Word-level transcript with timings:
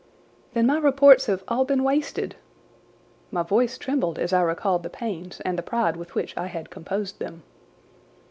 "Then 0.55 0.65
my 0.65 0.79
reports 0.79 1.27
have 1.27 1.43
all 1.47 1.63
been 1.63 1.83
wasted!"—My 1.83 3.43
voice 3.43 3.77
trembled 3.77 4.17
as 4.17 4.33
I 4.33 4.41
recalled 4.41 4.81
the 4.81 4.89
pains 4.89 5.39
and 5.41 5.59
the 5.59 5.61
pride 5.61 5.95
with 5.95 6.15
which 6.15 6.35
I 6.35 6.47
had 6.47 6.71
composed 6.71 7.19
them. 7.19 7.43